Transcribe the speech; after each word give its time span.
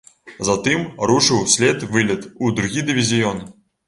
Затым 0.47 0.79
рушыў 1.11 1.43
услед 1.47 1.85
вылет 1.97 2.25
у 2.47 2.55
другі 2.61 2.85
дывізіён. 2.89 3.43